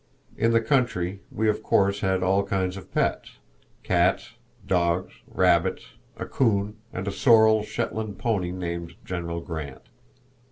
[0.35, 3.37] In the country we of course had all kinds of pets
[3.83, 4.33] cats,
[4.65, 9.83] dogs, rabbits, a coon, and a sorrel Shetland pony named General Grant.